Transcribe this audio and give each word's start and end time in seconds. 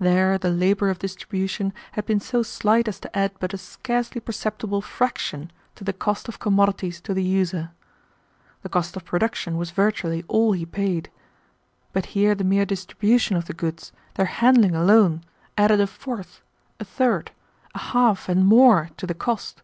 There 0.00 0.36
the 0.36 0.50
labor 0.50 0.90
of 0.90 0.98
distribution 0.98 1.72
had 1.92 2.04
been 2.04 2.18
so 2.18 2.42
slight 2.42 2.88
as 2.88 2.98
to 2.98 3.16
add 3.16 3.30
but 3.38 3.54
a 3.54 3.56
scarcely 3.56 4.20
perceptible 4.20 4.82
fraction 4.82 5.52
to 5.76 5.84
the 5.84 5.92
cost 5.92 6.26
of 6.26 6.40
commodities 6.40 7.00
to 7.02 7.14
the 7.14 7.22
user. 7.22 7.70
The 8.62 8.68
cost 8.68 8.96
of 8.96 9.04
production 9.04 9.56
was 9.56 9.70
virtually 9.70 10.24
all 10.26 10.50
he 10.54 10.66
paid. 10.66 11.08
But 11.92 12.06
here 12.18 12.34
the 12.34 12.42
mere 12.42 12.66
distribution 12.66 13.36
of 13.36 13.44
the 13.44 13.54
goods, 13.54 13.92
their 14.14 14.26
handling 14.26 14.74
alone, 14.74 15.22
added 15.56 15.80
a 15.80 15.86
fourth, 15.86 16.42
a 16.80 16.84
third, 16.84 17.30
a 17.72 17.78
half 17.78 18.28
and 18.28 18.44
more, 18.44 18.90
to 18.96 19.06
the 19.06 19.14
cost. 19.14 19.62